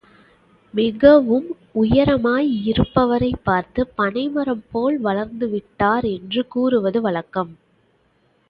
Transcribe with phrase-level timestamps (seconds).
[0.73, 1.45] மிகவும்
[1.75, 7.53] உயரமாய் இருப்பவரைப் பார்த்து பனை மரம் போல் வளர்ந்து விட்டார் என்று கூறுவது வழக்கம்.